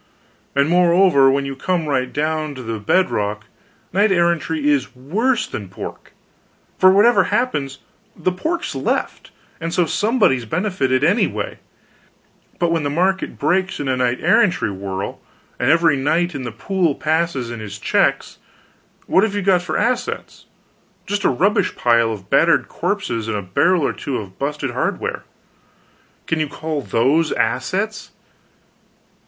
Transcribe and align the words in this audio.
And, 0.55 0.67
moreover, 0.67 1.29
when 1.29 1.45
you 1.45 1.55
come 1.55 1.85
right 1.87 2.11
down 2.11 2.55
to 2.55 2.63
the 2.63 2.79
bedrock, 2.79 3.45
knight 3.93 4.11
errantry 4.11 4.67
is 4.67 4.95
worse 4.95 5.45
than 5.45 5.69
pork; 5.69 6.13
for 6.79 6.89
whatever 6.91 7.25
happens, 7.25 7.77
the 8.15 8.31
pork's 8.31 8.73
left, 8.73 9.29
and 9.59 9.71
so 9.71 9.85
somebody's 9.85 10.45
benefited 10.45 11.03
anyway; 11.03 11.59
but 12.57 12.71
when 12.71 12.81
the 12.81 12.89
market 12.89 13.37
breaks, 13.37 13.79
in 13.79 13.87
a 13.87 13.95
knight 13.95 14.17
errantry 14.21 14.71
whirl, 14.71 15.19
and 15.59 15.69
every 15.69 15.95
knight 15.97 16.33
in 16.33 16.45
the 16.45 16.51
pool 16.51 16.95
passes 16.95 17.51
in 17.51 17.59
his 17.59 17.77
checks, 17.77 18.39
what 19.05 19.21
have 19.23 19.35
you 19.35 19.43
got 19.43 19.61
for 19.61 19.77
assets? 19.77 20.47
Just 21.05 21.25
a 21.25 21.29
rubbish 21.29 21.75
pile 21.75 22.11
of 22.11 22.27
battered 22.27 22.67
corpses 22.67 23.27
and 23.27 23.37
a 23.37 23.43
barrel 23.43 23.85
or 23.85 23.93
two 23.93 24.17
of 24.17 24.39
busted 24.39 24.71
hardware. 24.71 25.25
Can 26.25 26.39
you 26.39 26.47
call 26.47 26.81
those 26.81 27.31
assets? 27.33 28.09